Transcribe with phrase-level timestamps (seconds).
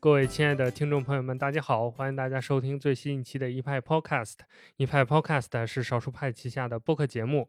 [0.00, 1.90] 各位亲爱的听众朋友们，大家好！
[1.90, 4.36] 欢迎大家收听最新一期的一派 Podcast。
[4.76, 7.48] 一派 Podcast 是少数派旗下的播客节目。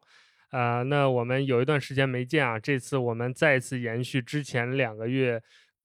[0.49, 5.39] 呃，那我们有一段时间没见啊，这次我们再次延续之前两个月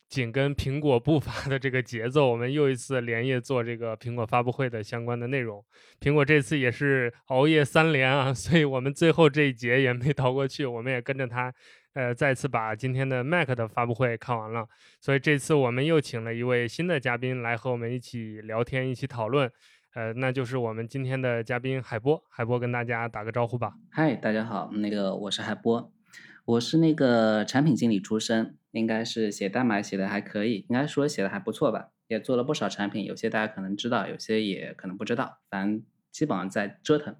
[0.08, 5.64] 紧跟苹果步伐的这个节奏，我们又一次连夜做这个苹果发布会的相关的内容。
[6.00, 11.52] 苹果这次也是熬夜三连啊， 所以我们最后这一节也没逃过去，我们也跟着他。
[11.94, 14.66] 呃，再次把今天的 Mac 的发布会看完了，
[15.00, 19.48] 所以这次我们又请了一位新的嘉宾来和我们一起聊天、一起讨论。
[19.94, 22.20] 呃，那就是我们今天的嘉宾海波。
[22.28, 23.74] 海波跟大家打个招呼吧。
[23.92, 25.88] 嗨，大家好，那个我是海波，
[26.46, 37.16] 我是那个产品经理出身，应该是写代码写的还可以，应该说写的还不错吧，也做了不少产品，有些大家可能知道，有些也可能不知道，反正基本上在折腾，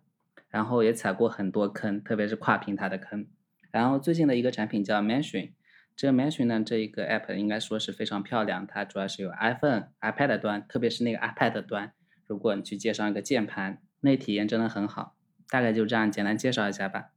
[0.50, 3.26] 然后也踩过很多坑，特别是跨平台的坑。
[3.70, 5.52] 然后最近的一个产品叫 Mention，
[5.96, 8.66] 这个 Mention 呢，这一个 App 应该说是非常漂亮。
[8.66, 11.94] 它主要是有 iPhone、iPad 端，特别是那个 iPad 端，
[12.26, 15.16] 如果你去接上一个键盘，那体验真的很好。
[15.48, 17.13] 大概就这样简单介绍一下吧。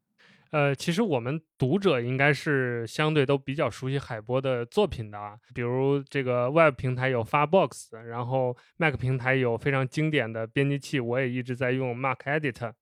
[0.52, 12.74] 呃，其实我们读者应该是相对都比较熟悉海波的作品的啊，比如这个 Web 平台有 Firefox，然后 Mac 平台有非常经典的编辑器，我也一直在用 Mac Edit。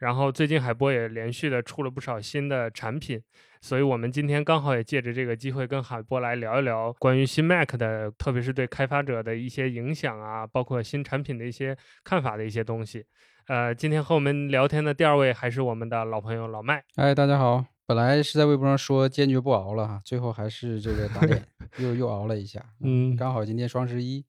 [0.00, 3.22] 然后最近海波也连续的出了不少新的产品，
[3.60, 13.04] 所以我们今天刚好也借着这个机会跟海波来聊一聊关于新 Mac 的，特别是对开发者的一些影响啊，包括新产品的一些看法的一些东西。
[13.48, 16.84] 呃，今天和我们聊天的第二位还是我们的老朋友老麦。
[16.94, 21.44] 哎，大家好，本来是在微博上说坚决不熬了哈，最后还是这个打脸，
[21.78, 22.64] 又又熬了一下。
[22.80, 24.24] 嗯，刚好今天双十一，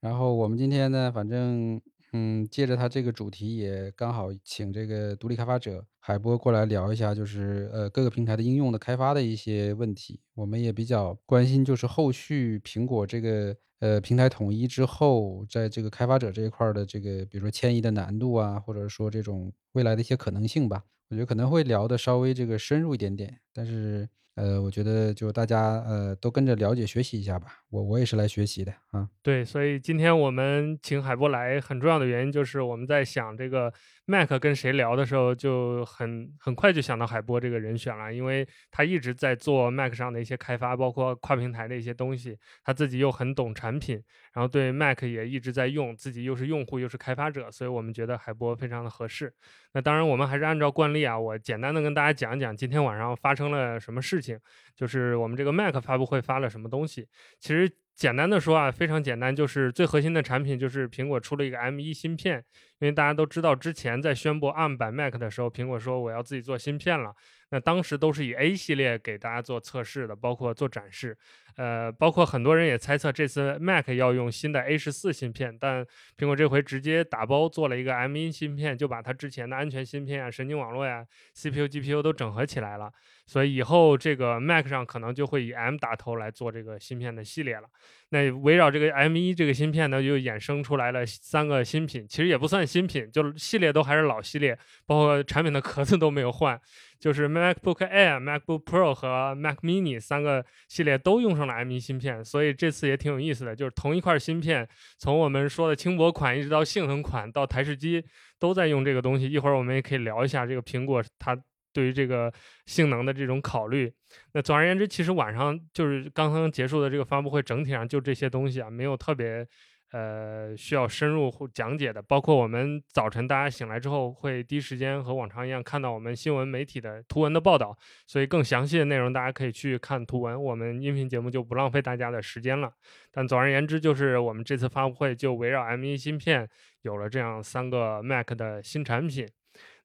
[0.00, 1.80] 然后我们今天呢，反正。
[2.12, 10.20] 嗯，借着他这个主题，也刚好请这个独立开发者海波过来聊一下，就是呃各个平台的应用的开发的一些问题。
[10.34, 20.84] 我们也比较关心，就是后续苹果这个呃平台统一之后，在这个开发者这一块的这个，比如说迁移的难度啊，或者说这种未来的一些可能性吧。
[21.10, 24.08] 我觉得可能会聊的稍微这个深入一点点，但是。
[24.38, 27.48] 呃，我觉得就大家呃都跟着了解学习一下吧。
[27.70, 29.08] 我我也是来学习的啊。
[29.22, 33.72] 对，所以今天我们请海波来，很重要的原因就是我们在想这个
[34.06, 44.02] Mac 跟谁聊的时候，就很很快就想到海波这个人选了，因为他一直在做 Mac 上的一些开发，包括跨平台的一些东西，他自己又很懂产品，
[44.32, 49.32] 然后对 Mac 也一直在用，自己又是用户又是开发者，所以我们觉得海波非常的合适。
[49.74, 54.38] 那当然，我们还是按照惯例啊，我简单的跟大家讲一讲今天晚上发生了什么事情，
[54.74, 57.06] 就是我们这个 Mac 发布会发了什么东西。
[57.38, 62.44] 其实实简单的说啊，非常简单，就是最核心的产品就是苹果出了一个 M1 芯片。
[62.78, 67.12] 因为大家都知道，之前在宣布 ARM 版 Mac 的时候，苹果说我要自己做芯片了。
[67.50, 71.18] 那当时都是以 A 系列给大家做测试的，包括做展示。
[71.56, 75.84] 呃，包括很多人也猜测这次 Mac 要用新的 A 十四芯片，但
[76.16, 81.04] 苹果这回直接打包做了一个 M1 芯片，就把它之前的安全芯片啊、神经网络呀、
[81.34, 82.92] CPU、GPU 都整合起来了。
[83.26, 87.68] 所以以后这个 Mac 上可能就会以 M 打头来做这个芯片的系列了。
[88.10, 96.58] 那围绕这个 M1 这个芯片呢，又衍生出来了三个新品，其实也不算新品，就是系列都还是老系列，包括产品的壳子都没有换。
[96.98, 104.66] 就是 MacBook Air、MacBook Pro 和 Mac Mini 三个系列都用上了 M1 芯片，所以这次也挺有意思的，就是同一块芯片，
[104.96, 108.04] 从我们说的轻薄款一直到性能款到台式机
[108.40, 109.30] 都在用这个东西。
[109.30, 111.38] 一会儿我们也可以聊一下这个苹果它
[111.78, 112.32] 对于这个
[112.66, 113.92] 性能的这种考虑。
[114.32, 119.46] 那总而言之，其实晚上就是刚刚结束的这个发布会，整体上就这些东西啊，没有特别。
[119.90, 127.74] 呃，需要深入讲解的，包括我们早晨大家醒来之后，会第一时间和往常一样看到我们新闻媒体的图文的报道，
[128.06, 130.44] 所以更详细的内容大家可以去看图文。
[130.44, 132.70] 我们音频节目就不浪费大家的时间了。
[133.10, 136.46] 但总而言之，就是我们这次发布会就围绕 M1 芯片
[136.82, 139.26] 有了这样三个 Mac 的新产品。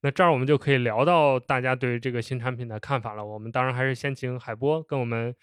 [0.04, 3.26] 那这儿我们就可以聊到大家对于这个新产品的看法了。
[3.26, 5.36] 我们当然还是先请海波跟我们。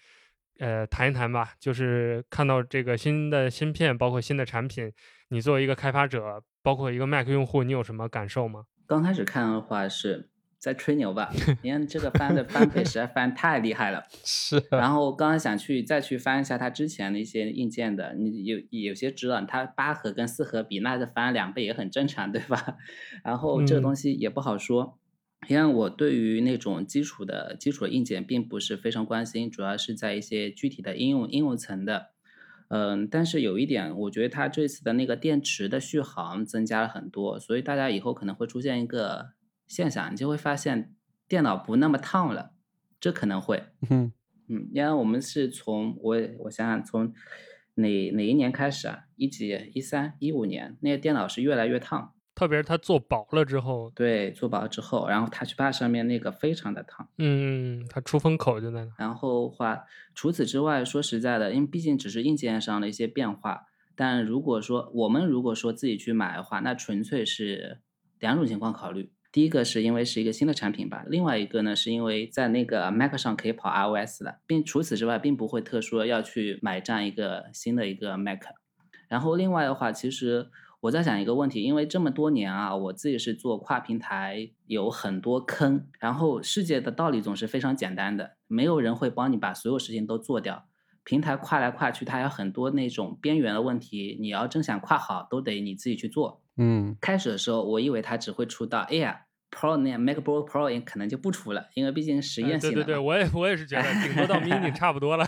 [0.59, 4.91] 呃，谈一谈吧，就是看到这个新的芯片，包括新的产品，
[5.29, 8.65] 你作为一个开发者，包括一个 Mac 用户，你有什么感受吗？
[8.85, 10.29] 刚开始看的话是
[10.61, 14.05] 在吹牛吧， 你看这个翻的翻倍实在翻太厉害了。
[14.23, 14.63] 是。
[14.69, 22.77] 然后刚刚想去再去翻一下它之前的一些硬件的，你有有些知道它八核跟四核比，那这翻两倍也很正常，对吧？
[23.25, 24.99] 然后这个东西也不好说。
[25.47, 32.11] 因为我对于那种基础的基础硬件并不是非常关心，主要是在一些具体的应用应用层的。
[32.67, 39.29] 嗯，但是有一点，我觉得它这次的那个电池的续航增加了很多，所以大家以后可能会出现一个
[39.71, 40.93] 现象，你就会发现
[41.29, 42.51] 电脑不那么烫了，
[42.99, 43.63] 这可能会。
[43.89, 44.11] 嗯
[44.49, 47.13] 嗯，因为我们是从我我想想从
[47.75, 49.05] 哪哪一年开始啊？
[49.15, 58.91] 一几一三一五年，那个电脑是越来越烫，特别是它做薄了之后，对，做薄之后，然后 Touchpad 上面那个非常的烫，嗯，它出风口就在那。
[58.97, 67.79] 然后话，除此之外，说实在的，因为毕竟只是硬件上的一些变化，但如果说我们如果说自己去买的话，那纯粹是
[68.19, 69.13] 两种情况考虑。
[69.31, 78.41] 第一个是因为是一个新的产品吧，另外一个呢是因为在那个 Mac 上可以跑 iOS 的，并除此之外并不会特殊要去买这样一个新的一个 Mac。
[79.07, 80.49] 然后另外的话，其实
[80.81, 85.87] 我在想一个问题，因为这么多年啊，我自己是做跨平台，有很多坑。
[85.99, 90.65] 然后世界的道理总是非常简单的，没有人会帮你把所有事情都做掉。
[91.03, 96.40] 平台跨来跨去，它有很多那种边缘的问题，你要真想跨好，都得你自己去做。
[96.57, 99.15] 嗯，开始的时候我以为它只会出到 Air
[99.49, 102.75] Pro 那 MacBook Pro 也可能就不出了，因为毕竟实验性的。
[102.75, 105.25] 对对对，我也我也是觉得顶多到 Mini 差不多了。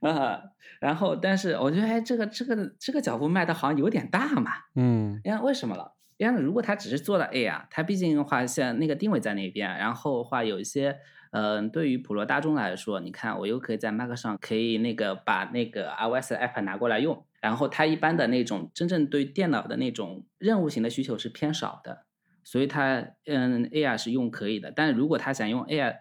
[0.00, 0.40] 啊，
[0.80, 4.50] 然后但是我觉得哎，这个这个这个脚步迈的好像有点大嘛。
[4.74, 5.94] 嗯，因为为什么了？
[6.16, 10.98] 因为如果它只是做了 Air，它毕竟的话像那个定位在那边，然后的话有一些。
[11.32, 22.04] 嗯，对于普罗大众来说，你看我又可以在 Mac 上可以那个把那个 iOS app 拿过来用，然后它一般的那种真正对电脑的那种任务型的需求是偏少的，
[22.42, 24.72] 所以它嗯 Air 是用可以的。
[24.74, 25.96] 但是如果他想用 Air，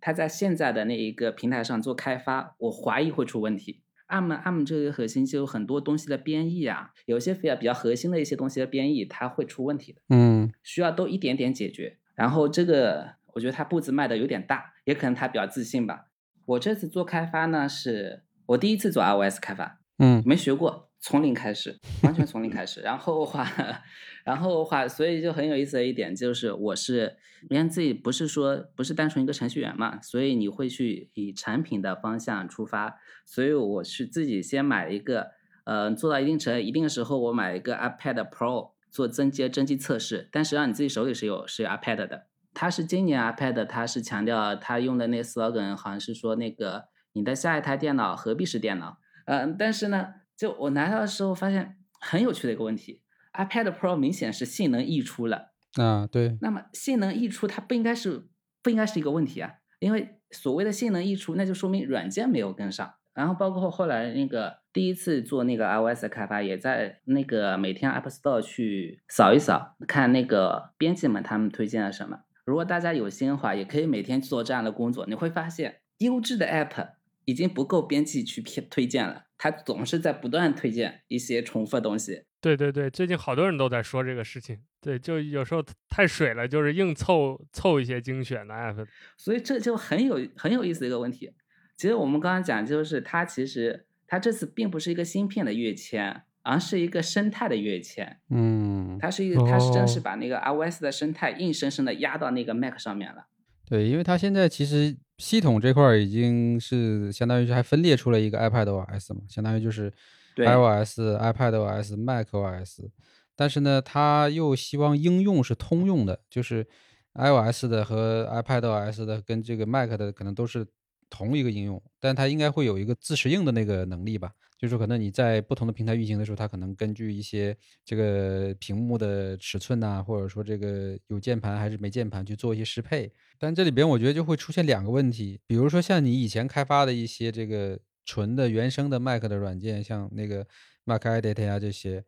[0.00, 3.82] 他在现在的那一个平台上做开发，我怀疑会出问题。
[4.08, 10.02] ARM ARM 这个核心就有很多东西的编译啊，有些比较比较核心的一些东西的编译，它会出问题的。
[10.10, 11.98] 嗯，需要都一点点解决。
[12.14, 13.18] 然后这个。
[13.34, 16.06] 我觉得他步子迈的有点大，也可能他比较自信吧。
[16.46, 22.80] 我这次做开发呢，是我第一次做 iOS 开发，嗯，没学过，从零开始，完全从零开始。
[22.82, 23.46] 然后的话，
[24.24, 27.16] 然后的话，所以就很有意思的一点就是，我是
[27.48, 32.98] 因为自己不是说不是单纯一个程序员嘛，所以你会去以产品的方向出发。
[33.24, 35.30] 所以我是自己先买一个，
[35.64, 40.28] 呃，做到一定程一定的时候，我买一个 iPad Pro 做增阶真机测试。
[40.30, 42.26] 但实际上你自己手里是有是有 iPad 的。
[42.52, 48.98] 它是今年 iPad，它是强调它用的那 slogan，好像是说那个你的下一台电脑何必是电脑？
[49.26, 53.02] 嗯，但是呢，就我拿到的时候发现很有趣的一个问题
[53.34, 56.38] ，iPad Pro 明显是性能溢出了啊，对。
[56.40, 58.26] 那么性能溢出它不应该是
[58.62, 59.52] 不应该是一个问题啊？
[59.80, 62.94] 因为所谓的性能溢出，那就说明软件没有跟上。
[63.12, 72.20] 然后包括后来那个第一次做那个 iOS 的开发，也在那个每天 App Store 去扫一扫，看那个编辑们他们推荐了什么。
[72.46, 76.92] 如果大家有心的话，也可以每天做这样的工作，你会发现优质的 App
[77.30, 82.24] 已经不够编辑去推推荐了，他总是在不断推荐一些重复的东西。
[82.40, 84.58] 对对对，最近好多人都在说这个事情。
[84.80, 88.86] 对，就有时候太水了，就是硬凑凑一些精选的 App。
[89.16, 91.30] 所以这就很有很有意思的一个问题。
[91.76, 96.22] 其实我们刚刚讲，就是它其实它这次并不是一个芯片的跃迁。
[96.42, 103.26] 而是一个生态的跃迁，嗯，它是一个，它是真是把那个 iOS 的生态硬生生的压到那个 Mac 上面了。
[103.70, 109.88] 对，因为它现在其实系统这块已经是相当于是还分裂出了一个 iPadOS 嘛，相当于就是
[110.34, 112.88] iOS、iPadOS、macOS，
[113.36, 116.66] 但是呢，它又希望应用是通用的，就是
[117.14, 120.66] iOS 的和 iPadOS 的跟这个 Mac 的可能都是
[121.10, 124.32] 同一个应用，但它应该会有一个自适应的那个能力吧。
[124.56, 133.10] 就是可能你在不同的平台运行的时候，它可能根据一些这个屏幕的尺寸呐，或者说这个有键盘还是没键盘去做一些适配。
[133.38, 140.46] 但这里边我觉得就会出现两个问题，比如说像你以前开发的一些这个纯的原生的 Mac 的软件，像那个
[140.84, 142.04] Mac Edit 呀这些，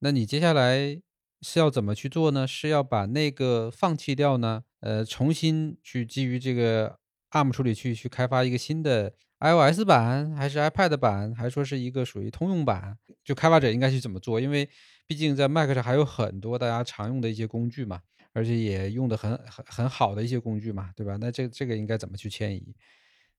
[0.00, 1.00] 那你接下来
[1.40, 2.48] 是要怎么去做呢？
[2.48, 4.64] 是要把那个放弃掉呢？
[4.80, 6.98] 呃，重新去基于这个
[7.32, 14.40] ARM 处理器去开发一个新的？iOS 版还是 iPad 版，还说是一个属于通用版，就开发者应该去怎么做？
[14.40, 14.68] 因为
[15.06, 18.00] 毕竟在 Mac 上还有很多大家常用的一些工具嘛，
[18.32, 21.16] 而且也用的很很很好的一些工具嘛，对吧？
[21.20, 22.74] 那这这个应该怎么去迁移？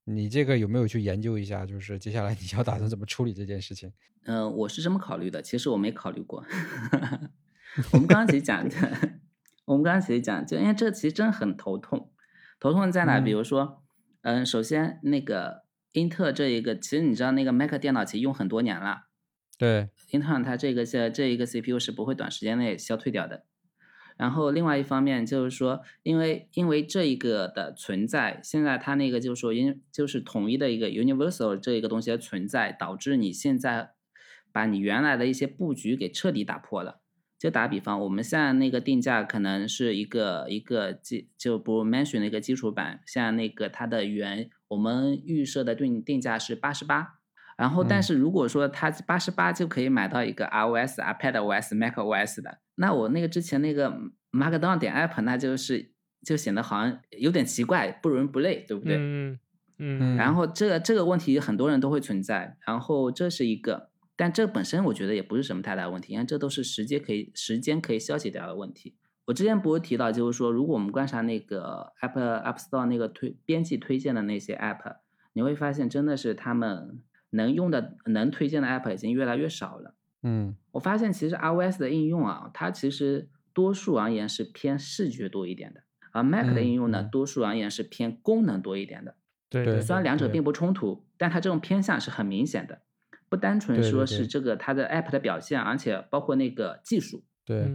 [0.05, 1.65] 你这个有没有去研究一下？
[1.65, 3.93] 就是接下来你要打算怎么处理这件事情？
[4.25, 6.43] 嗯，我是这么考虑的，其实我没考虑过。
[7.93, 8.75] 我们刚刚其实讲的，
[9.65, 12.12] 我们刚刚其实讲，就因为这其实真的很头痛，
[12.59, 13.19] 头痛在哪？
[13.19, 13.82] 比如说，
[14.23, 15.61] 嗯，首先那个。
[15.93, 19.09] 英特尔这一个，其实你知道那个 Mac 电脑其实用很多年了。
[19.59, 23.45] 对，英特尔它这个这这一个 CPU 是不会短时间内消退掉的。
[24.17, 33.91] 然后另外一方面就是说，因为因为这一个的存在，现在它那个就是说因就是统一的一个 Universal 这一个东西的存在，导致你现在
[34.51, 37.02] 把你原来的一些布局给彻底打破了。
[37.43, 47.15] 就打比方，我们现在那个定价可能是一个一个基就不 mention 的一个基础版，像那个它的原我们预设的定定价是八十八，
[47.57, 53.91] 然后，但是如果说它八十八就可以买到一个 iOS、iPadOS、macOS 的，那我那个之前那个
[54.31, 55.91] Markdown 点 App，那就是
[56.25, 58.95] 就显得好像有点奇怪，不伦不类，对不对？
[58.95, 59.39] 嗯
[59.79, 60.15] 嗯。
[60.15, 63.89] 然后这个这个问题很多人都会存在，然后这是一个，
[64.23, 68.95] 但这本身我觉得也不是什么太大问题，因为这都是时间可以时间可以消解掉的问题。
[69.25, 74.97] 我之前不是提到，就是说，如果我们观察那个 App App Store 那个推编辑推荐的那些 App，
[75.33, 77.01] 你会发现真的是他们。
[77.35, 79.95] 能用的、能推荐的 App 已经越来越少了。
[80.21, 89.15] 嗯，我发现其实 iOS 的应用啊，它其实多数而言是偏视觉多一点的，而 Mac 的应用呢，多数而言是偏功能多一点的。
[89.49, 92.83] 对，虽然两者并不冲突，但它这种偏向是很明显的，
[93.33, 97.23] 不单纯说是这个它的 App 的表现，而且包括那个技术。
[97.43, 97.67] 对，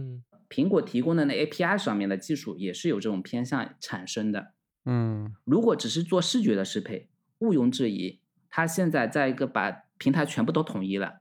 [0.49, 4.53] 苹果提供的那 API 上面的技术也是有这种偏向产生的。
[4.85, 8.21] 嗯，如果只是做视觉的适配，毋庸置疑。
[8.49, 11.19] 它现在在一个把平台全部都统一了，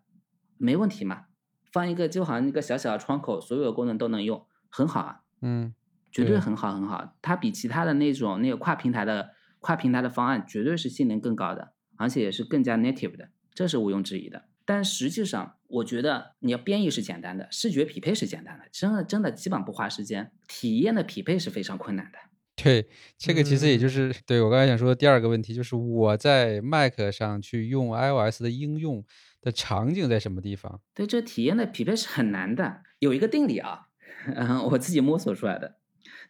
[0.56, 1.24] 没问题嘛？
[1.72, 5.22] 放一个就好像一个小小的窗口，所有的功能都能用，很好啊。
[5.42, 5.74] 嗯，
[6.12, 7.16] 绝对很好很好。
[7.20, 14.44] 它比其他的那种那个跨平台的跨平台的方案，绝对是性能更高的，而且也是更加 native 的，这是毋庸置疑的。
[14.64, 22.18] 但实际上，我觉得你要编译是简单的，视觉匹配是简单的，真的真的基本不花时间，体验的匹配是非常困难的。
[22.54, 22.88] 对，
[23.18, 29.04] 这个其实也就是对我刚才想说的第二个问题，就是我在 Mac 上去用 iOS 的应用
[29.40, 30.80] 的场景在什么地方？
[30.94, 32.82] 对，这体验的匹配是很难的。
[33.00, 33.88] 有一个定理啊，
[34.36, 35.78] 嗯，我自己摸索出来的，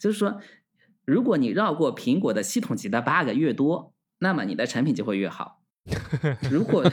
[0.00, 0.40] 就是说，
[1.04, 5.60] 如果你绕过苹果的系统级的 bug 越多，那么你的产品就会越好。
[6.50, 6.84] 如果，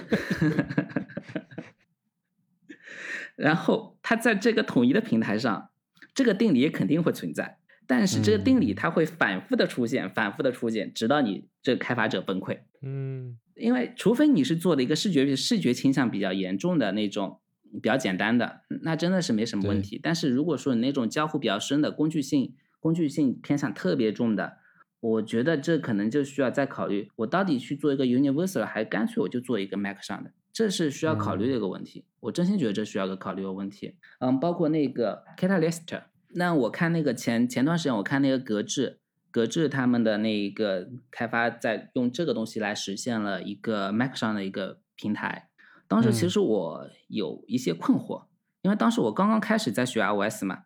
[3.36, 5.70] 然后它在这个统一的平台上，
[6.14, 7.58] 这个定理也肯定会存在。
[7.88, 12.62] 但是这个定理它会反复的出现，反复的出现，直到你这个开发者崩溃。
[12.82, 17.40] 嗯，因为除非你是做的一个视觉视觉倾向比较严重的那种，
[17.74, 20.00] 比较简单的，那真的是没什么问题。
[20.02, 24.58] 但是如果说你那种交互比较深的工具性，工具性偏向特别重的，
[25.00, 32.06] 我觉得这可能就需要再考虑，我到底去做一个 universal，还干脆我就做一个 Mac 上的，这是需要考虑的一个问题。
[32.22, 33.96] 我真心觉得这需要个考虑的问题。
[34.20, 36.02] 嗯，包括那个 Catalyst。
[36.38, 39.00] 那我看那个前前段时间，我看那个格致，
[39.32, 45.50] 格致他们的那一个开发在用这个东西来实现了一个 Mac 上的一个平台。
[45.88, 48.26] 当时其实我有一些困惑，
[48.64, 50.64] 因为当时我刚刚开始在学 iOS 嘛，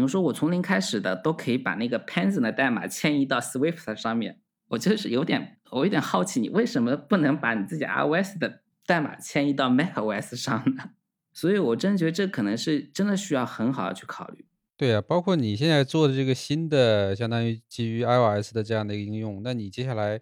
[0.00, 10.92] 比如说我从零开始的都可以把那个 Python 的代码迁移到 Swift 上面，我就是有点我有点好奇，你为什么不能把你自己 iOS 的代码迁移到 macOS 上呢？
[11.34, 14.46] 所以我真觉得这可能是真的需要很好的去考虑。
[14.78, 20.18] 对啊，包括你现在做的这个新的，相当于基于 iOS 的这样的一个应用，那你接下来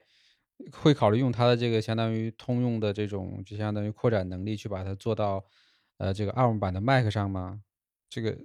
[0.73, 5.45] 会考虑用它的这个相当于通用的这种，就相当于扩展能力去把它做到，
[5.99, 7.61] 呃，这个 ARM 版的 Mac 上吗？
[8.11, 8.37] 这个，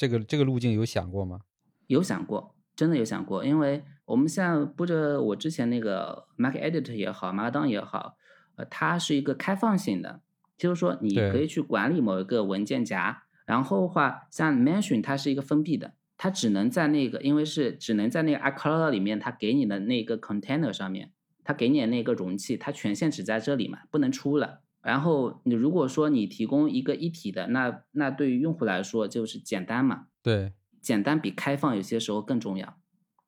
[0.00, 1.40] 这个，这个路径有想过吗？
[1.86, 8.16] 有想过，真的有想过，因为我们现在不着我之前那个 Mac Edit 也好，Markdown 也好，
[8.56, 10.22] 呃，它是一个开放性的，
[10.56, 13.24] 就是说你可以去管理某一个文件夹。
[13.44, 21.12] 然后的话，像 Mention 它是一个封闭的，它只能在那个，因为是只能在那个 iCloud 里面，它给你的那个 container 上面，
[21.44, 24.62] 它给你的那个容器，它权限只在这里嘛，不能出了。
[24.82, 30.06] 然后你如果说你提供一个一体的，那那对于用户来说就是简单嘛。
[30.22, 32.78] 对，简单比开放有些时候更重要。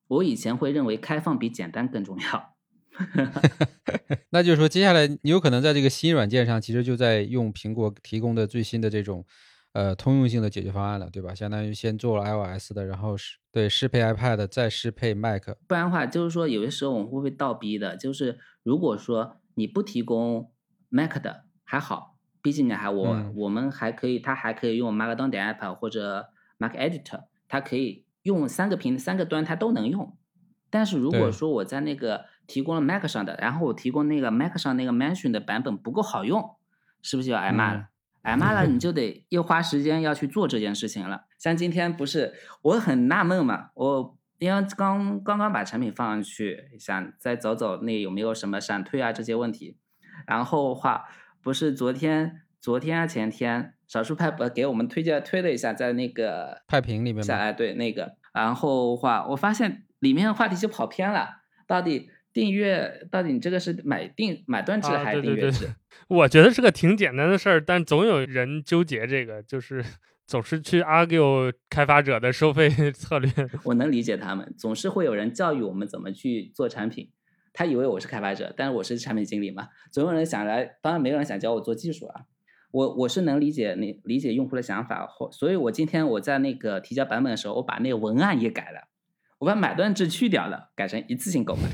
[0.09, 2.55] 我以前会认为开放比简单更重要。
[4.31, 9.25] 那就是说，接下来你有可能在这个新软件上，其实就在用苹果提供的最新的这种。
[9.75, 11.35] 呃，通用性的解决方案了，对吧？
[11.35, 15.45] 相当于先做了 iOS 的，然后是对适配 iPad，再适配 Mac。
[15.67, 20.52] 不然的话，就是说有些时候我们会被倒逼的，就是如果说你不提供
[20.95, 30.15] Mac 的还好，毕竟你还我我们还可以，它还可以用 Markdown 点 App 或者 Mac Editor，它可以用三个平三个端它都能用。
[30.69, 36.57] 但是如果说我在那个提供了 Mac 上的，然后我提供那个 Mac 上那个 Mention 的版本不够好用，
[37.01, 37.89] 是不是就要挨骂了？
[38.23, 41.25] 挨骂了，你 就得又花时间要去做这件事情了。
[41.39, 49.79] 像今天不是我很纳闷嘛，我因为刚刚刚把产品放上去，想再走走那有没有什么闪退啊这些问题。
[50.27, 51.05] 然后话
[51.43, 62.11] 不是昨天昨天啊前天少数派不给我们推荐推了一下，在那个派评里面下来对那个，然后话我发现里面的话题就跑偏了，到底。
[62.35, 65.69] 订阅到底你这个是买订买断制还是订阅制？
[66.09, 69.85] 我觉得是个挺简单的事儿，但总有人纠结这个，就是
[70.27, 73.31] 总是去 argue 开发者的收费 策略。
[73.65, 77.11] 我能理解他们，总是会有人教育我们怎么去做产品，
[77.53, 82.23] 他以为我是开发者，但是我是产品经理嘛，总有人想来，当然没有人想教我做技术啊。
[82.71, 88.89] 我我是能理解你理解用户的想法，或所以我今天我在那个提交版本的时候，我把那个文案也改了，
[89.41, 91.69] 我把买断制去掉了，改成一次性购买。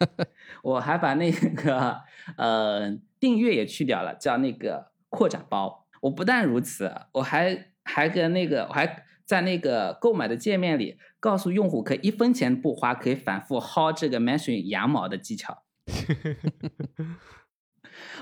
[0.62, 2.02] 我还把那个
[2.36, 5.86] 呃订阅也去掉了，叫那个扩展包。
[6.02, 15.64] 我不但如此，我还还跟那个我还在那个购买的界面里告诉用户，可以一分钱不花，可以反复薅这个 mention 羊毛的技巧。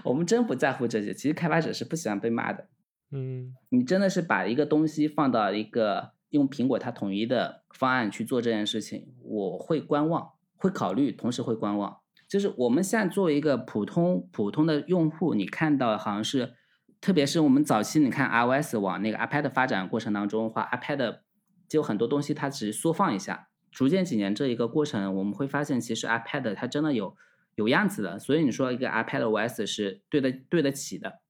[0.03, 2.67] 我们真不在乎这些，其实开发者是不喜欢被骂的。
[3.13, 11.99] 嗯，你真的是把一个东西放到一个用苹果它统一的方案去做这件事情，我会观望，会考虑，同时会观望。
[12.27, 16.55] 就是我们现在作为一个普通普通的用户，你看到好像是，
[17.07, 21.21] 特别是我们早期你看 iOS 往那个 iPad 发展过程当中的话，iPad
[21.69, 27.17] 就很多东西它只是缩放一下，逐渐几年这一个过程，我们会发现其实 iPad 它真的有。
[27.55, 31.21] 有样子的，所以你说一个 iPad OS 是对得对得起的，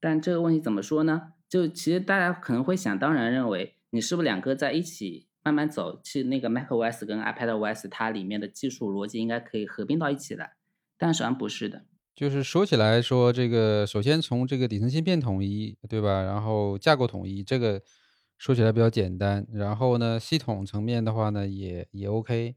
[0.00, 1.34] 但这个问题怎么说呢？
[1.48, 10.50] 就其实大家可能会想当然认为，你是不是两个在一起慢慢走，其实那个 macOS 跟 iPad OS 它里面的技术逻辑应该可以合并到一起的，
[10.98, 11.84] 但实际上不是的。
[12.20, 16.22] 就是说起来说这个，首先从这个底层芯片统一，对吧？
[16.22, 17.80] 然后架构统一，这个
[18.36, 19.46] 说起来比较简单。
[19.54, 22.54] 然后呢，系统层面的话呢，也也 OK，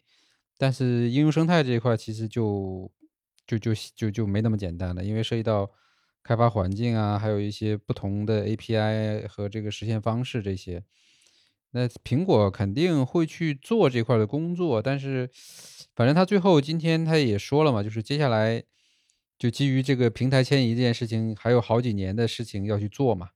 [0.58, 2.91] 但是应用生态这一块其实就。
[3.46, 5.70] 就就就就没那么简单了，因为涉及到
[6.24, 10.82] 开发环境啊，还有一些不同的 API 和这个实现方式这些。
[11.72, 15.29] 那苹果肯定会去做这块的工作，但是
[15.93, 18.63] 反正他最后今天他也说了嘛，就是接下来
[19.44, 23.30] 就基于这个平台迁移这件事情，还有好几年的事情要去做嘛，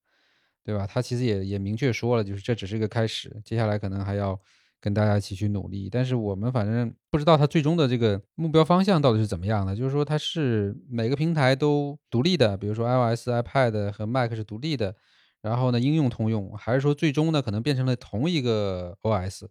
[0.63, 0.87] 对吧？
[0.87, 4.39] 他其实也也明确说了，就是这只是一个开始，接下来可能还要。
[4.79, 9.75] 跟大家一起去努力，但是我们反正不知道它最终的这个目标方向到底是怎么样的。
[9.75, 14.95] 就是说，它是每个平台都独立的，比如说 iOS、iPad 和 Mac 是独立的，
[15.41, 19.47] 然后呢应用通用，还是说最终呢可能变成了同一个 OS，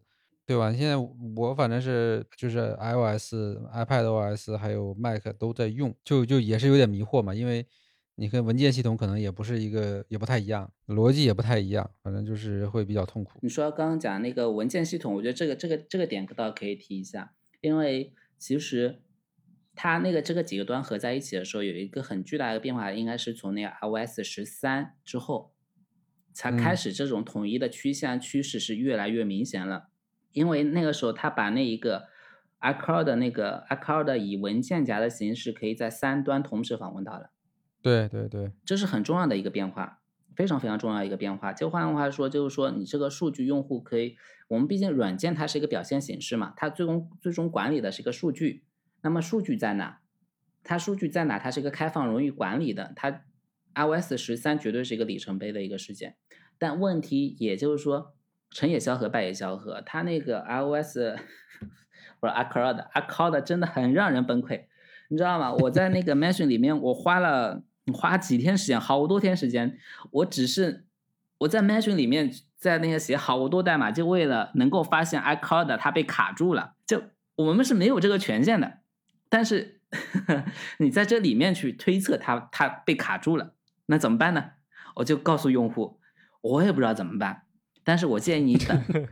[0.47, 0.73] 对吧？
[0.73, 3.35] 现在我反正是就是 iOS、
[3.75, 7.67] iPad OS 还有 Mac 都在用，就就也是有点迷惑嘛，因为。
[8.19, 13.39] 你跟文件系统可能也不是一个，也不太一样，逻辑也不太一样，反正就是会比较痛苦。
[13.43, 19.03] 你说刚刚讲那个文件系统，我觉得这个这个这个点倒可以提一下，因为其实
[19.75, 25.53] 它那个这个几个端合在一起的时候，有一个很巨大的变化，应该是从那个 iOS 十三之后
[26.33, 29.91] 才开始，这种统一的趋向趋势是越来越明显了。
[30.37, 32.09] 因为那个时候他把那一个
[32.61, 37.31] iCloud 的那个 iCloud 以文件夹的形式，可以在三端同时访问到了。
[37.81, 40.03] 对对对，这是很重要的一个变化，
[40.35, 41.55] 非常非常重要一个变化。
[41.55, 44.17] 就换句话说，就是说你这个数据用户可以，
[44.49, 48.63] 我们毕竟软件它是一个表现形式嘛，它最终最终管理的是一个数据。
[49.01, 50.01] 那么数据在哪？
[50.63, 51.39] 它数据在哪？
[51.39, 52.93] 它是一个开放、容易管理的。
[52.95, 53.23] 它
[53.75, 56.17] iOS 十三绝对是一个里程碑的一个事件。
[56.59, 58.15] 但问题也就是说，
[58.51, 59.81] 成也萧何，败也萧何。
[59.83, 60.99] 他那个 iOS
[62.21, 64.65] 不是 iCloud，iCloud 真的很让人崩溃，
[65.09, 65.53] 你知道吗？
[65.53, 67.63] 我在那个 Mention 里面，我花了。
[67.95, 69.79] 花几天时间，好多天时间，
[70.11, 70.87] 我只是
[71.39, 76.75] 我在 Mention 里面在那些写好多代码，就为了能够发现 iCloud 它被卡住了。
[76.85, 77.01] 就
[77.37, 78.79] 我们是没有这个权限的，
[79.29, 79.83] 但是
[80.79, 83.53] 你在这里面去推测它它被卡住了，
[83.87, 84.51] 那怎么办呢？
[84.97, 86.01] 我就告诉用户，
[86.41, 87.43] 我也不知道怎么办，
[87.87, 88.83] 但是我建议你等。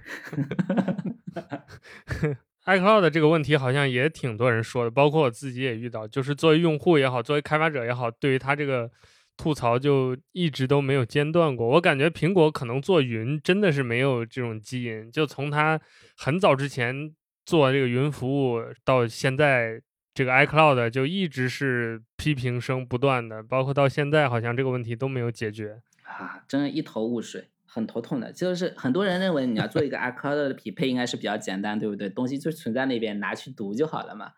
[2.66, 6.08] iCloud 这个问题好像也挺多人说的，包括我自己也遇到。
[6.08, 8.90] 就是作为用户也好，作为开发者也好，对于他这个
[9.36, 11.68] 吐槽就一直都没有间断过。
[11.68, 15.80] 我感觉苹果可能做云真的是没有这种基因，就从他
[16.16, 17.14] 很早之前
[17.46, 19.80] 做这个云服务到现在，
[20.12, 27.50] 这个 iCloud 就一直是批评声不断的，包括到现在好像这个问题都没有解决啊，真一头雾水。
[27.74, 32.08] 很头痛的，就是很多人认为你要做一个 iCloud 的匹配应该是比较简单，对不对？
[32.08, 34.30] 东西就存在那边，拿去读就好了嘛。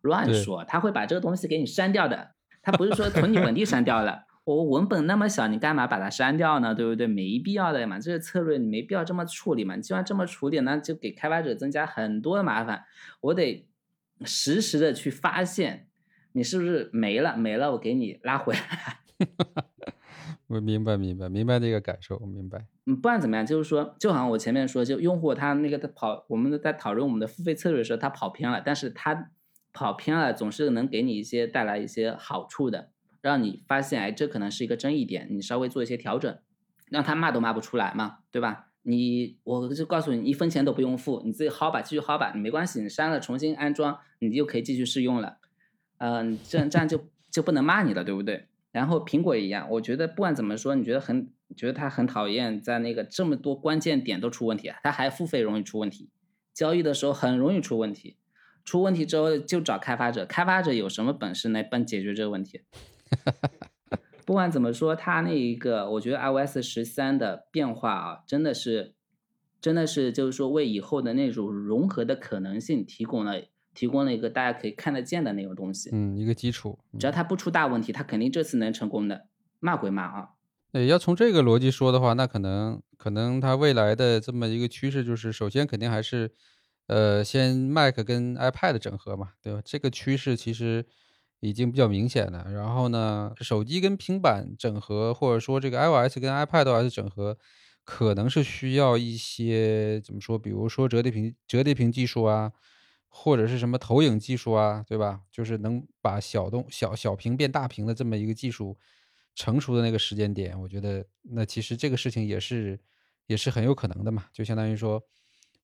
[0.00, 2.30] 乱说，他会把这个东西给你删掉的。
[2.62, 6.74] 他不是说从你本地删掉了， 我文本那么小，你干嘛把它删掉呢？
[6.74, 7.06] 对不对？
[7.06, 9.76] 没必要的嘛，这个策略你没必要这么处理嘛。
[9.76, 12.84] 你既然这么处理，那就给开发者增加很多的麻烦。
[13.20, 13.68] 我得
[14.24, 15.88] 实时的去发现
[16.32, 19.00] 你是不是没了，没了我给你拉回来。
[20.48, 22.66] 我明白，明白，明白那个感受，我明白。
[22.86, 29.30] 嗯，不管怎么样，就是说，就好像我前面说，就用户他那个他跑，我们在讨论我们的付费策略的时候，他跑偏了，但是他
[29.74, 36.38] 跑偏了，总是能给你一些带来一些好处的，让你发现，哎，这可能是一个争议点，你稍微做一些调整，
[36.90, 38.68] 让他骂都骂不出来嘛，对吧？
[38.82, 45.36] 你，我就告诉你，一分钱都不用付，你自己薅吧，继续薅吧，没关系，你删了重新安装，你就可以继续试用了。
[45.98, 48.46] 嗯，这样这样就就不能骂你了，对不对？
[48.70, 56.10] 然后苹果一样，我觉得不管怎么说，你觉得很觉得他很讨厌，在那个这么多关键点都出问题，他还付费容易出问题，
[56.52, 58.16] 交易的时候很容易出问题，
[58.64, 62.62] 出问题之后就找开发者，开发者有什么本事来帮解决这个问题？
[64.26, 68.92] 不管怎么说，他那一个，我觉得 iOS 十三的变化啊，真的是，
[69.58, 73.40] 真的是就是说为以后的那种融合的可能性提供了。
[73.78, 76.76] 提供了一个大家可以看得见的那种东西，嗯，一个基础。
[76.98, 79.28] 只要它不出大问题，它肯定这次能成功的。
[79.60, 80.30] 骂归骂啊，
[80.72, 86.32] 对，要从这个逻辑说的话，那可能可能它未来的这么一个趋势就是，首先肯定还是，
[86.88, 89.62] 呃，先 Mac 跟 iPad 整合嘛，对吧？
[89.64, 90.84] 这个趋势其实
[91.38, 92.50] 已经比较明显了。
[92.52, 97.38] 然后呢，手机跟平板整合，或者说这个 iOS 跟 iPadOS 整合，
[97.84, 100.36] 可能是需要一些怎么说？
[100.36, 102.50] 比如说折叠屏、折叠屏技术啊。
[103.20, 105.20] 或者是什么投影技术啊，对吧？
[105.32, 108.78] 就是能把小动小小屏变大屏的这么一个技术
[109.34, 112.78] 成熟的那个时间点，我觉得那其实这个事情也是
[113.26, 114.26] 也是很有可能的嘛。
[114.32, 115.02] 就相当于说，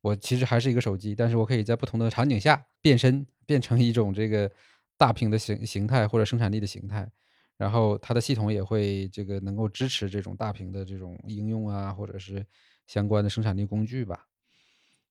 [0.01, 4.51] 我其实还是一个手机，但是我可以在不同的场景下变身，变成一种这个
[4.97, 7.09] 大屏的形形态或者生产力的形态，
[7.57, 12.45] 然后它的系统也会这个能够支持这种大屏的这种应用啊，或者是
[12.89, 14.27] 相关的生产力工具吧。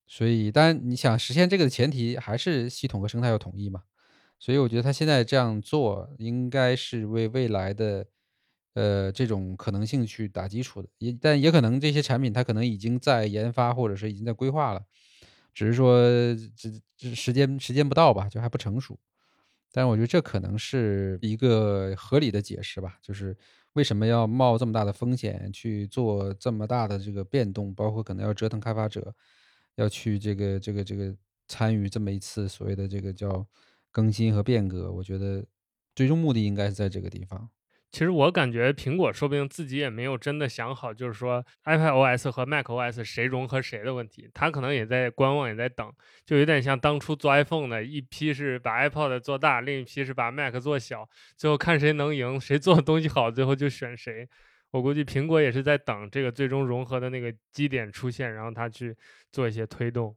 [0.07, 3.83] 所以，当然你想实现这个的前提还是系统和生态要统一嘛。
[4.39, 8.05] 所以我觉得他现在这样做，应该是为未来的，
[8.73, 10.89] 呃，这种可能性去打基础的。
[10.97, 14.81] 也，但也可能这些产品它可能已经在研发，或者是已经在规划了，
[15.53, 15.95] 只是说
[16.57, 18.99] 这这时间时间不到吧，就还不成熟。
[19.71, 23.35] 但是我觉得这可能是一个合理的解释吧，就是
[23.73, 29.15] 为什么要冒这么大的风险去做这么大的这个变动，包括可能要折腾开发者。
[29.75, 31.15] 要去这个这个这个
[31.47, 33.45] 参与这么一次所谓的这个叫
[33.91, 35.45] 更新和变革，我觉得
[35.95, 37.49] 最终目的应该是在这个地方。
[37.91, 45.93] 其实我感觉苹果说不定自己也没有真的想好，就是说 iPadOS 和 macOS 谁融合谁的问题，他可能也在观望，也在等，
[46.25, 51.07] 就有点像当初做 iPhone 的一批是把 iPod 做大，另一批是把 Mac 做小，
[51.37, 54.27] 最后看谁能赢，谁做的东西好，最后就选谁。
[54.73, 58.95] 我估计苹果也是在等这个最终融合的那个基点出现，然后它去
[59.31, 60.15] 做一些推动。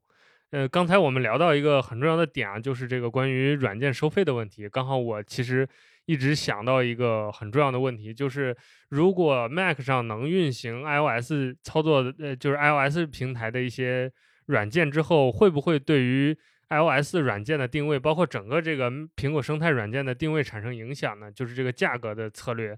[0.51, 4.67] 呃，刚才我们聊到一个很重要的点啊，就是这个关于软件收费的问题。
[4.67, 5.69] 刚好我其实
[6.07, 8.57] 一直想到一个很重要的问题，就是
[8.89, 14.11] 如果 Mac 上能运行 iOS 操作，呃，就是 iOS 平台的一些
[14.47, 16.35] 软件之后，会不会对于
[16.71, 21.31] iOS 软件的定位，包括整个这个苹果生态软件的定位产生影响呢？
[21.31, 22.75] 就是这个价格的策略。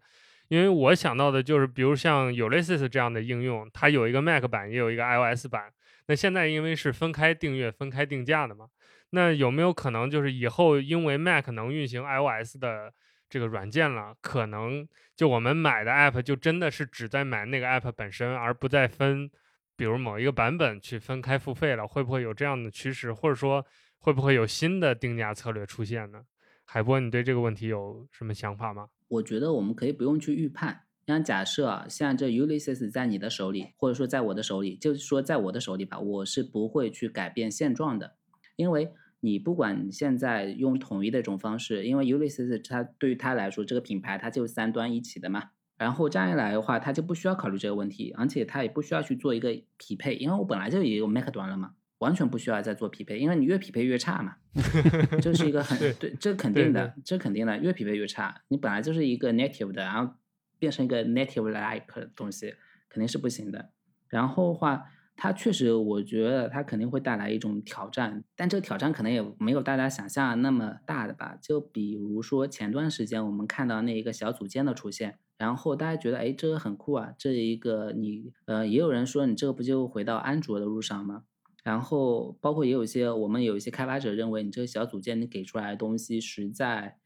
[0.48, 5.72] 因为我想到的就是，比如像 Ulysses 这样的应用，它有一个 Mac 版，也有一个 iOS 版。
[6.06, 8.66] 那现在因为是分开订阅、分开定价的嘛，
[9.10, 12.92] 那有没有可能就是以后因为 Mac 能运行 iOS 的
[13.28, 19.30] 这个软件了，可能就我们买的 App 就真的是只在买那个 App 本身，而不再分，
[19.76, 21.86] 比如某一个版本去分开付费了？
[21.86, 23.62] 会不会有这样的趋势，或者说
[23.98, 26.22] 会不会有新的定价策略出现呢？
[26.64, 28.88] 海波，你对这个问题有什么想法吗？
[29.08, 30.82] 我觉得我们可以不用去预判。
[31.06, 38.16] 像假设啊，像这 Ulysses 在你的手里，或者说在我的手里，就是说在我的手里吧，我是不会去改变现状的。
[38.56, 45.44] 因为你不管现在用统一的一种方式，因为 Ulysses 它对于它来说，这个品牌它就三端一起的嘛。
[45.78, 51.74] 然后这样一来的话，它就不需要考虑这个问题，而且它也不需要去做一个匹配，因为我本来就也有 Mac 端了嘛。
[51.98, 54.36] 完全不需要再做匹配，因为你越匹配越差嘛，
[55.20, 58.42] 这是一个很对，这肯定的，这肯定的，越匹配越差。
[58.48, 60.14] 你本来就是一个 native 的，然后
[60.58, 62.54] 变成一个 native like 的东西，
[62.88, 63.70] 肯定是不行的。
[64.08, 64.84] 然后的话，
[65.16, 71.36] 它确实，我觉得它肯定会带来一种挑战，但这个挑战可能也没有大家想象那么大的吧。
[71.42, 81.24] 就比如说前段时间我们看到那一个小组件的出现，然后大家觉得，哎，这个很酷啊，这一个你，呃，也有人说你这个不就回到安卓的路上吗？
[81.64, 86.96] 然后，包括也有一些我们有一些开发者认为，你这个小组件你给出来的东西实在，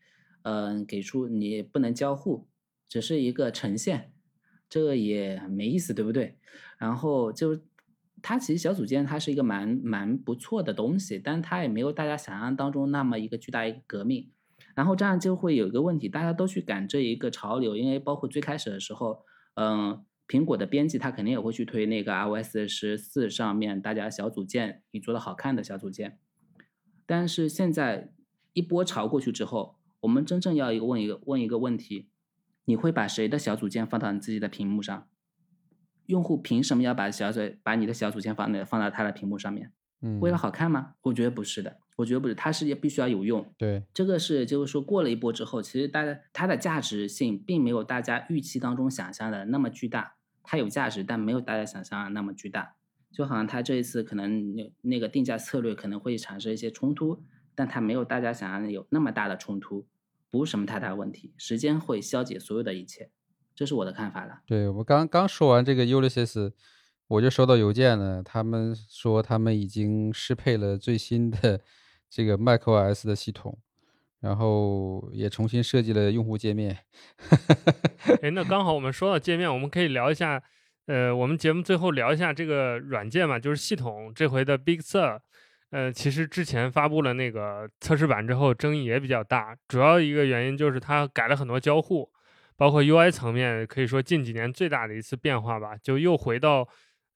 [0.43, 2.47] 嗯，给出你不能交互，
[2.89, 4.13] 只是一个呈现，
[4.69, 6.37] 这个也没意思，对不对？
[6.79, 7.61] 然后就
[8.21, 14.31] 它其实小组件它是一个蛮蛮不错的东西，但它也没有大家想象当中那么一个巨大一个革命。
[14.77, 20.05] 然后这样就会有一个问题，大家都去赶这一个潮流，因为包括最开始的时候，嗯。
[20.33, 26.19] 苹果的编辑他肯定也会去推那个 iOS 十四上面大家小组件你做的好看的小组件，
[27.05, 28.15] 但是现在
[28.55, 32.09] 一波潮过去之后，我们真正要一个问一个问一个问题：
[32.65, 35.07] 你会把谁的小组件放到你自己的屏幕上？
[36.07, 39.71] 用户凭什么要把小组把你的小组件放在放到他的屏幕上面？
[40.01, 40.95] 嗯，为了好看吗？
[41.03, 41.77] 我觉得不是的。
[41.97, 43.47] 我觉得不是，它是也必须要有用。
[43.59, 50.15] 对，这个是就是说过了一波之后，其实大家它的价值性并没有大家预期当中想象的那么巨大。
[50.43, 52.75] 它有价值，但没有大家想象的那么巨大。
[53.11, 57.23] 就好像它这一次可能那那个定价策略可能会产生一些冲突，
[57.55, 59.87] 但它没有大家想象的有那么大的冲突，
[60.31, 61.33] 不是什么太大问题。
[61.37, 63.11] 时间会消解所有的一切，
[63.55, 64.41] 这是我的看法了。
[64.47, 66.53] 对我刚刚说完这个 Ulysses。
[67.09, 71.61] 我就收到邮件了，他们说他们已经适配了最新的
[72.09, 73.59] 这个 macOS 的系统，
[74.23, 76.79] 然后也重新设计了用户界面。
[78.23, 80.43] 哎，那刚好我们说到界面，我们可以聊一下，
[80.87, 85.19] 呃，我们节目最后聊一下这个软件嘛，就是系统这回的 Big Sur，
[85.71, 92.09] 呃，其实之前发布了那个测试版之后，争议也比较大，主要一个原因就是它改了很多交互，
[92.57, 96.67] 包括 UI 层面，可以说近几年最大的一次变化吧，就又回到。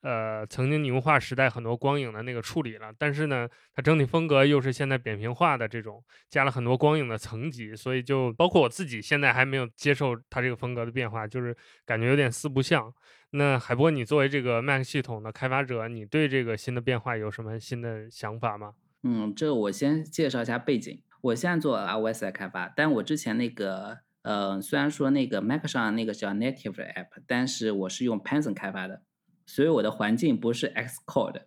[0.06, 12.94] 呃，曾经牛化时代很多光影的那个处理了，但是呢，它整体风格又是现在扁平化的这种，加了很多光影的层级，所以就包括我自己现在还没有接受它这个风格的变化，就是感觉有点四不像。
[13.30, 18.74] 那海波，你作为这个 Mac 系统的开发者，你对这个新的变化有什么新的想法吗？
[19.02, 29.02] 嗯，这我先介绍一下背景，我现在做 iOS 的开发，但我之前那个，呃，虽然说那个 Mac 上那个叫 Native App，但是我是用 Python 开发的。
[29.46, 31.42] 所以我的环境不是 Xcode，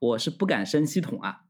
[0.00, 1.44] 我是不敢升系统啊，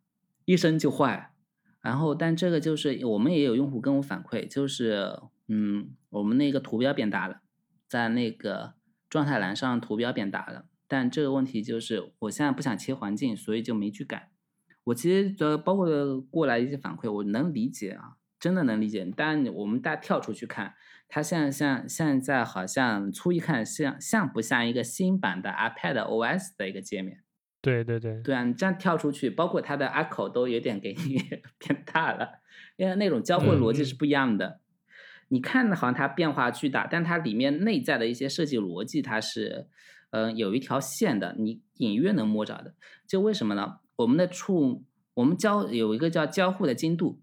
[0.44, 1.32] 一升就坏。
[1.80, 7.40] 然后，但这个就是我们也有用户跟我反馈，就是嗯，我们那个图标变大了，
[7.88, 8.74] 在那个
[9.10, 10.66] 状态栏上图标变大了。
[10.86, 14.30] 但这个问题就是，我现在不想切环境，所以就没去改。
[14.84, 19.10] 我其实呃，包括过来一些反馈，我能理解啊，真的能理解。
[19.16, 20.74] 但我们大家跳出去看。
[21.14, 27.22] 它现在像现在好像初一看像像不像一个新版的 iPad OS 的一个界面？
[27.62, 31.18] 对对对，对啊，你这样跳出去，包括它的 Echo 都有点给你
[31.56, 32.40] 变大了，
[32.76, 34.58] 因为那种交互逻辑是不一样的。
[35.28, 39.68] 你看好像它变化巨大，但它里面内在的一些设计逻辑，它是
[40.10, 42.74] 嗯有一条线的，你隐约能摸着的。
[43.06, 43.76] 就为什么呢？
[43.94, 44.82] 我们的触，
[45.14, 47.22] 我们交有一个叫交互的精度，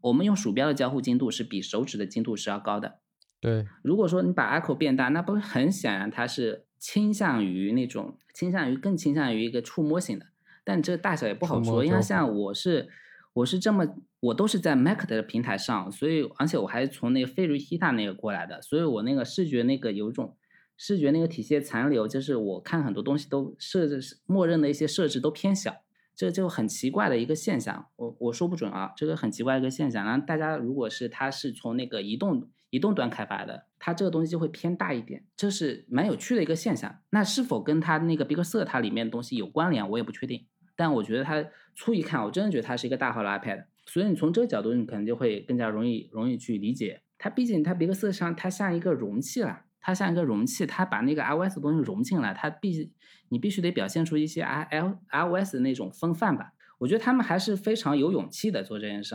[0.00, 3.00] 我们用鼠标的交互精度是比手指的精度是要高的。
[3.42, 10.26] 对，如果说你把 echo 变大，那不是很显然它是倾向于那种倾向于更倾向于一个触摸型的，
[10.62, 12.32] 但这个大小也不好说，因为像。
[12.32, 12.88] 我是
[13.32, 20.36] 我是这么我都是在 Mac 的平台上，所以而且我还是从那个飞驴 Hita 那个过来的，所以我那个视觉那个有一种
[20.76, 25.82] 视觉那个体系残留，就是我看很多东西都设置默认的一些设置都偏小，
[26.14, 32.48] 这就很奇怪的一个现象，我我说不准啊，这个很奇怪一个现象，然后大家如果是它是从那个移动。
[32.72, 37.00] 移动端开发的，它这个东西就会偏大一点，这是蛮有趣的一个现象。
[37.10, 40.46] 那是否跟它那个 Big Sur 它里面的东西有关联，我也不确定。
[40.74, 43.66] 但我觉得它初一看，我真的觉得它是一个大号的 iPad。
[43.84, 47.28] 所以你从这个角度，你可能就会更加容易容易去理解它。
[47.28, 52.90] 毕竟它 Big Sur 上它像一个容器了，它像一个容器，它把那个 iOS 的东西融进来，它必
[53.28, 56.54] 你必须得表现出一些 i l iOS 的那种风范吧。
[56.78, 59.14] 我觉得他们还是非常有勇气的做这件事。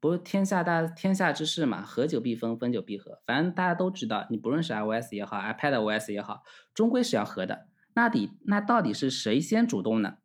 [0.00, 3.20] 不是天下大天下之事嘛，合久必分，分久必合。
[3.26, 7.66] 反正大家都知道，你不论是 iOS 也好，iPad OS 也好，终归是要合的。
[7.94, 10.16] 那底那到底是谁先主动呢？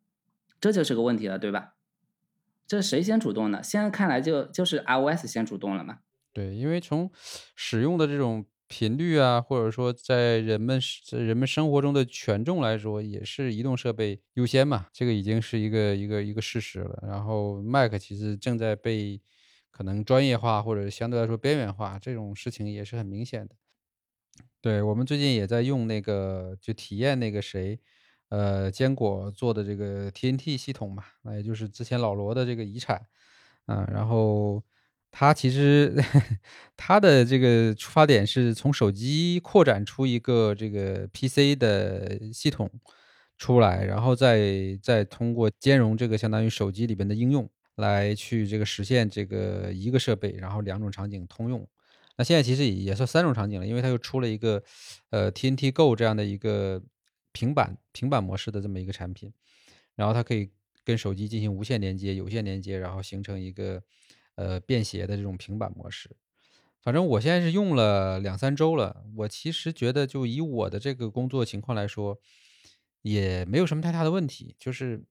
[0.58, 1.74] 这就是个问题了，对吧？
[2.66, 3.62] 这谁先主动呢？
[3.62, 5.98] 现在看来就就是 iOS 先主动了嘛。
[6.32, 7.10] 对，因为从
[7.54, 14.86] 使用的这种频率啊，或者说在人们在人们生活中的权重来说，也是移动设备优先嘛。
[14.92, 16.98] 这个已经是一个一个一个事实了。
[17.06, 19.20] 然后 Mac 其实正在被
[19.76, 23.54] 可能专业化或者相对来说边缘化这种事情也是很明显的。
[24.64, 27.78] 对我们最近也在用那个，就体验那个谁，
[28.30, 33.06] 呃，坚果做的这个 TNT 系统嘛，那也就是之前老罗的这个遗产
[33.66, 33.86] 啊。
[33.92, 34.62] 然后
[35.10, 35.94] 他其实
[36.76, 42.70] 他的这个出发点是从手机扩展出一个这个 PC 的系统
[43.38, 47.48] 出来，然后再再通过兼容这个相当于手机里边的应用。
[47.76, 51.66] 来去这个实现这个一个设备，然后两种场景通用。
[52.18, 54.62] 那现在其实也算三种场景了，因为它又出了一个
[55.10, 56.82] 呃 TNT Go 这样的一个
[57.32, 59.30] 平板平板模式的这么一个产品，
[59.94, 60.50] 然后它可以
[60.82, 63.82] 跟手机进行无线连接、有线连接，然后形成一个
[64.36, 66.08] 呃便携的这种平板模式。
[66.80, 72.18] 反正我现在是用了两三周了，我其实觉得就以我的这个工作情况来说，
[73.02, 75.04] 也没有什么太大的问题，就是。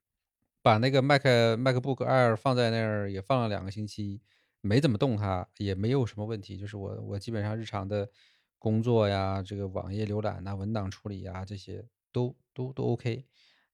[0.66, 4.20] 把那个 Mac MacBook Air 放在那儿也放了两个星期，
[4.62, 6.58] 没怎么动它，也没有什么问题。
[6.58, 8.10] 就是我我基本上日常的
[8.58, 13.26] 工作呀，这个网页浏览呐、文档处理呀，这些都都都 OK。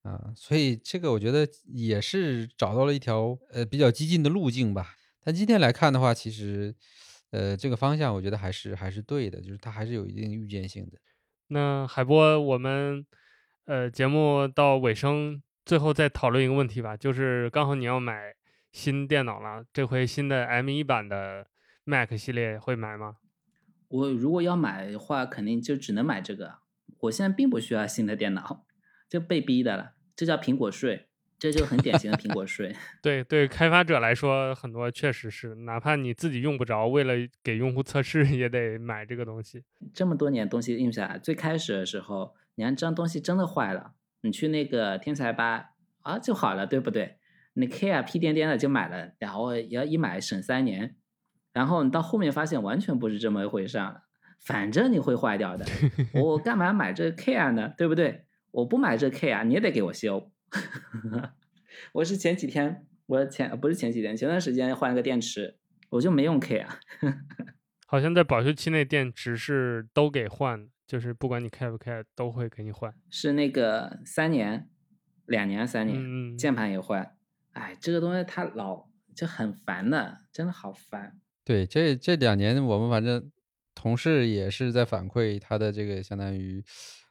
[0.02, 4.96] 啊，所以这个我觉得也是找到了一条呃比较激进的路径吧。
[5.24, 6.76] 但今天来看的话，其实
[7.30, 10.98] 呃这个方向我觉得还是还是对的，就是它还是有一定预见性的。
[11.48, 13.06] 那海波，我们
[13.64, 18.36] 呃节目到尾声，最后再讨论一个问题吧，就是刚好你要买
[18.74, 21.48] 新电脑了，这回新的 M1 版的
[21.86, 23.16] Mac 系列会买吗？
[23.88, 26.56] 我如果要买的话，肯定就只能买这个。
[27.00, 28.66] 我现在并不需要新的电脑。
[29.08, 31.08] 就被逼的了，这叫苹果税，
[31.40, 32.76] 这就很典型的苹果税。
[33.02, 39.64] 对对，开发者来说，很多确实是，哪怕你自己用不着，为了给用户测试，也得买这个东西。
[39.94, 47.18] 这么多年东西用下来，最开始的时候，你看这样东西真的坏了，你去那个天才吧啊就好了，对不对？
[47.54, 50.96] 你 K 啊屁颠颠的就买了，然后要一买省三年，
[51.52, 54.04] 然后你到后面发现完全不是这么一回事了，
[54.40, 55.66] 反正你会坏掉的，
[56.14, 57.74] 我干嘛买这 K 啊呢？
[57.78, 58.26] 对不对？
[58.52, 60.32] 我不买这 K 啊，你也得给我修。
[61.94, 65.58] 我是前几天，我前不是前几天，前段时间换了个电池，
[65.90, 66.80] 我就没用 K 啊。
[67.86, 72.94] 好像在保修期内，电池是都给换，就是不管你开不开，都会给你换。
[73.10, 74.68] 是那个三年、
[75.26, 77.16] 两年、三年，键盘也换。
[77.54, 81.18] 哎，这个东西它老就很烦的，真的好烦。
[81.46, 83.32] 对，这这两年我们反正
[83.74, 86.62] 同事也是在反馈它的这个相当于。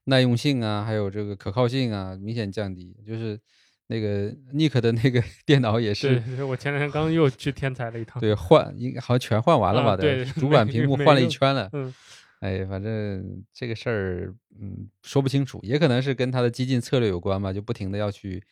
[0.05, 2.95] 耐用性啊，还有这个可靠性啊，明显降低。
[3.07, 3.39] 就是
[3.87, 8.21] 那个 Nick 的那个 电脑也是，对，我前两天刚又去天才了一趟。
[8.21, 9.97] 对，换应该好像全换完了吧？
[9.97, 11.69] 对，主板屏幕换了一圈了。
[11.73, 11.95] 嗯，
[12.41, 18.43] 哎，反正这个事儿，嗯，说不清楚，也可能是跟他的激进策略有关吧，就不停的要去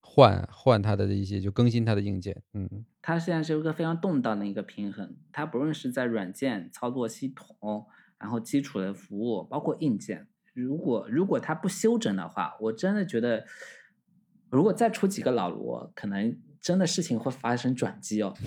[0.00, 2.40] 换换他的一些，就更新他的硬件。
[2.54, 7.86] 嗯，它现在是一个非常动荡的一个平衡，它不论是在软件、操作系统，
[8.18, 10.28] 然后基础的服务，包括硬件。
[10.54, 13.44] 如果如果它不修整的话，我真的觉得，
[14.50, 18.32] 如果再出几个老罗，可能真的事情会发生转机哦。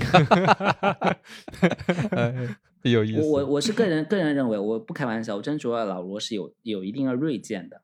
[2.91, 3.21] 有意思。
[3.21, 7.81] 我我我是个人 个人认为，我不开玩笑，我真觉得老罗是有有一定的锐见的，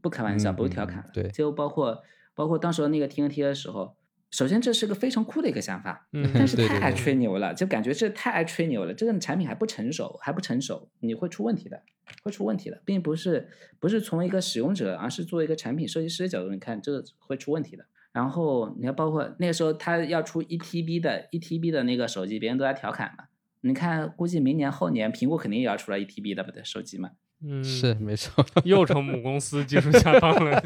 [0.00, 1.08] 不开玩笑，不是调侃。
[1.12, 2.02] 对，就包括
[2.34, 3.96] 包括当时那个 TNT 的时候。
[4.30, 8.92] 首先，这是个非常酷的一个想法，但是太爱吹牛了，就感觉这太爱吹牛了。
[8.92, 11.80] 这个产品还不成熟，还不成熟，你会出问题的，
[12.22, 13.48] 会出问题的，并不是
[13.80, 17.86] 不是从一个使用者，而是作为一个产品设计师的角度，你看这个会出问题的。
[18.12, 23.24] 然后你要包括那个时候他要出一 TB 的一 TB 的那个手机，别人都在调侃嘛。
[23.60, 27.10] 你看，估计明年后年苹果肯定也要出来一 TB 的不对手机嘛。
[27.40, 30.60] 嗯，是没错，又成母公司技术下放了。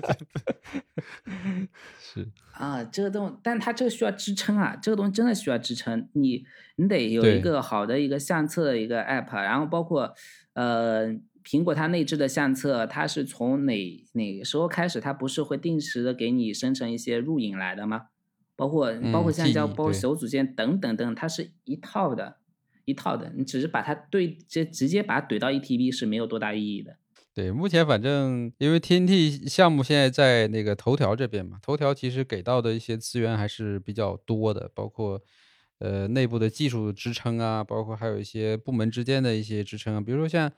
[2.00, 6.09] 是 啊，这个东，但它这个需要支撑啊，这个东西真的需要支撑。
[6.14, 6.44] 你
[6.76, 10.14] 你得有一个好的一个相册的一个 app，然后包括
[10.55, 11.09] 呃，
[11.44, 18.07] 苹果它内置的相册，它是从哪哪个时候开始，它不是会定时的给你生成一些入影来的吗？
[18.57, 22.38] 包括包括橡胶，包括手组件等等等，它是一套的。
[22.85, 26.97] 一套的，你只是把它对这直接把它怼到一 TB 是没有多大意义的。
[27.35, 35.18] 对，目前反正因为 TNT 项目现在在那个头条这边嘛，头条其实给到的一些资源还是比较多的，包括
[35.79, 40.53] 呃内部的技术支撑啊，包括还有一些部门之间的一些支撑，比如说像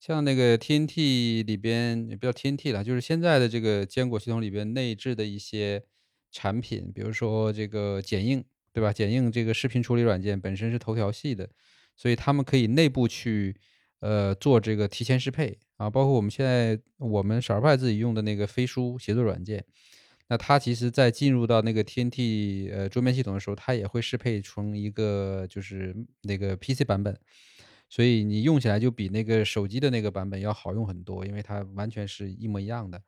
[0.00, 5.84] 像那个 TNT 里边也不叫 TNT 了，就是现在的这个坚果系统里边内置的一些
[6.32, 8.92] 产品，比如说这个剪映，对吧？
[8.92, 11.48] 剪映这个视频处理软件本身是头条系的。
[11.96, 13.56] 所以他们可以内部去，
[14.00, 19.64] 呃，做这个提前适配啊，包括我们现在我们少儿派自己用的那个飞书协作软件，
[20.28, 27.18] 那它其实在进入到那个 TNT 呃桌面系统的时候，它也会适配成一个就是那个 PC 版本，
[27.88, 33.00] 所以你用起来就比那个手机的那个版本要好用很多，因为它完全是一模一样的。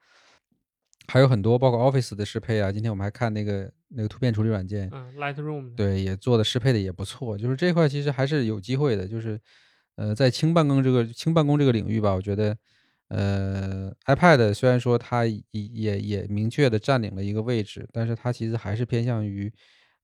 [1.10, 2.70] 还有很多，包括 Office 的适配啊。
[2.70, 7.36] 今天我们还看那个那个图片处理软件，嗯，Lightroom，对，也做的适配的也不错。
[7.38, 9.08] 就是这块其实还是有机会的。
[9.08, 9.40] 就是，
[9.96, 12.56] 呃，在轻办公这个轻办公这个领域吧，我觉得，
[13.08, 19.50] 呃，iPad 虽然说它也也也明确的占领了一个位置，但是它其实还是偏向于，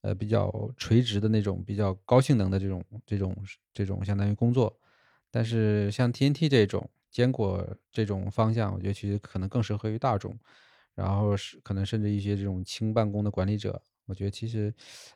[0.00, 3.36] 呃，比较垂直的那种比较高性能的这种这种
[3.74, 4.74] 这种相当于工作。
[5.30, 7.62] 但是像 TNT 这种坚果
[7.92, 10.34] 这种方向，我觉得其实可能更适合于大众。
[10.94, 14.72] 然后是可能甚至一些这种轻办公的管理者，我觉得其实，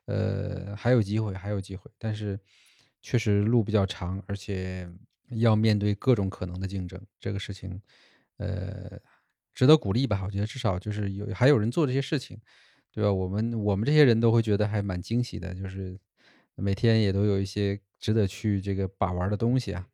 [0.06, 2.38] 呃，还有机会，还有机会，但是
[3.00, 4.88] 确实路比较长，而且
[5.30, 7.80] 要面对各种可能的竞争，这个事情，
[8.38, 8.98] 呃，
[9.54, 10.22] 值得鼓励吧？
[10.24, 12.40] 我觉得至少就是有还有人做这些事情，
[12.92, 13.12] 对吧？
[13.12, 15.98] 我们我们这些人都会觉得还蛮惊喜的，就是
[16.56, 19.86] 每天也都有一些值得去这个把玩的东西啊，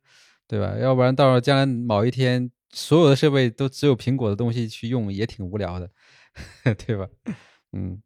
[0.47, 0.77] 对吧？
[0.79, 2.51] 要不然到了将来某一天。
[2.75, 5.89] 所有的设备都只有苹果的东西去用，也挺无聊的。
[6.85, 7.07] 对吧？
[7.71, 8.01] 嗯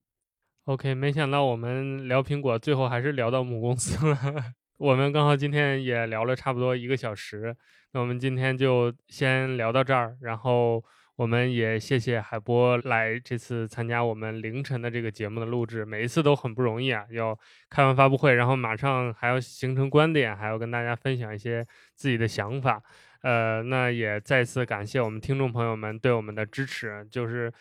[0.65, 4.17] ，OK，没想到我们聊苹果，最后还是聊到母公司了。
[4.77, 7.55] 我们刚好今天也聊了差不多一个小时，
[7.93, 10.83] 那我们今天就先聊到这儿，然后。
[11.19, 17.05] 我们也谢谢海波来这次参加我们凌晨的这个节目的录制，每一次都很不容易啊！
[17.11, 17.37] 要
[17.69, 22.81] 开完发布会，然后马上还要形成观点，还要跟大家分享一些自己的想法。
[23.21, 27.05] 呃，那也再次感谢我们听众朋友们对我们的支持。
[27.11, 27.51] 就是，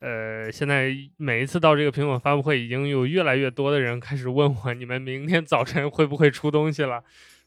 [0.00, 7.02] 呃，现在每一次到这个苹果发布会，已经有越来越多的人开始问我，你们明天早晨会不会出东西了？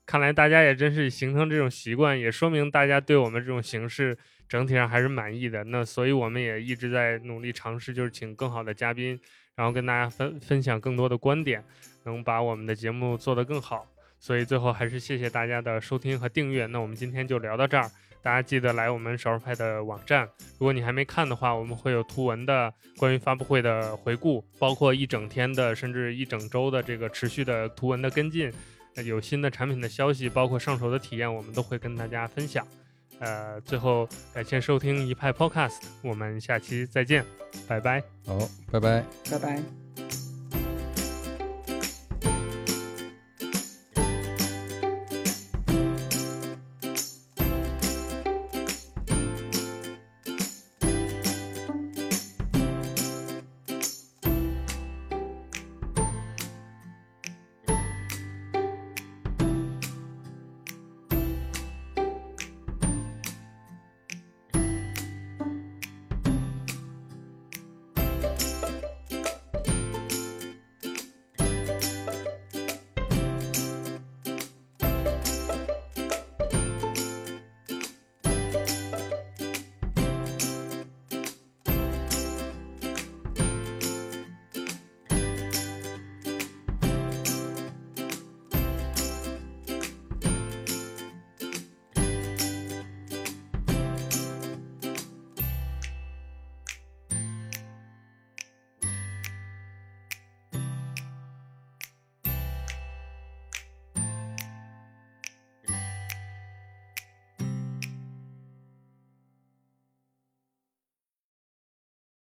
[0.06, 4.18] 看来大家也真是形成这种习惯，也说明大家对我们这种形式。
[4.48, 9.20] 整体上还是满意的，那所以我们也一直在努力尝试，就是请更好的嘉宾，
[9.54, 11.64] 然后跟大家分分享更多的观点，
[12.06, 13.86] 能把我们的节目做得更好。
[14.20, 16.66] 所以最后还是谢谢大家的收听和订阅。
[16.66, 17.90] 那我们今天就聊到这儿，
[18.22, 28.52] 大家记得来我们少数派的网站，如果你还没看的话，我们会有图文的关于发布会的回顾，包括一整天的甚至一整周的这个持续的图文的跟进，
[29.06, 32.68] 有新的产品的消息，包括上手的体验，我们都会跟大家分享。
[33.20, 37.26] 呃，最后感谢收听一派 Podcast，我们下期再见，
[37.68, 38.02] 拜拜。
[38.26, 38.38] 好，
[38.72, 39.89] 拜拜，拜拜。